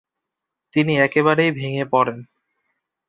তিনি 0.73 0.93
একেবারেই 0.97 1.51
ভেঙ্গে 1.51 1.85
পড়েন। 1.85 2.19